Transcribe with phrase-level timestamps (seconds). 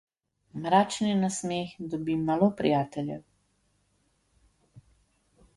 [0.61, 4.85] Mračni nasmeh dobi malo prijateljev.